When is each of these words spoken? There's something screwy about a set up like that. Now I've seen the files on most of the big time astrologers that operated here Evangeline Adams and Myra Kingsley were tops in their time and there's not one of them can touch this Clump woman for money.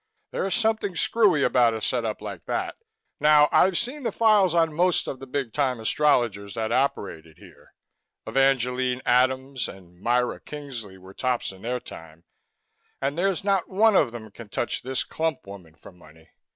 There's 0.31 0.55
something 0.55 0.95
screwy 0.95 1.43
about 1.43 1.75
a 1.75 1.79
set 1.81 2.05
up 2.05 2.21
like 2.23 2.45
that. 2.45 2.75
Now 3.19 3.47
I've 3.51 3.77
seen 3.77 4.01
the 4.01 4.11
files 4.11 4.55
on 4.55 4.73
most 4.73 5.05
of 5.05 5.19
the 5.19 5.27
big 5.27 5.53
time 5.53 5.79
astrologers 5.79 6.55
that 6.55 6.71
operated 6.71 7.37
here 7.37 7.75
Evangeline 8.25 9.03
Adams 9.05 9.67
and 9.69 10.01
Myra 10.01 10.39
Kingsley 10.41 10.97
were 10.97 11.13
tops 11.13 11.51
in 11.51 11.61
their 11.61 11.79
time 11.79 12.23
and 12.99 13.15
there's 13.15 13.43
not 13.43 13.69
one 13.69 13.95
of 13.95 14.11
them 14.11 14.31
can 14.31 14.49
touch 14.49 14.81
this 14.81 15.03
Clump 15.03 15.45
woman 15.45 15.75
for 15.75 15.91
money. 15.91 16.31